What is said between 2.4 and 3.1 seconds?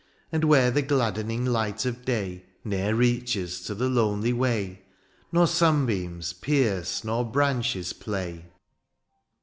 Ne'er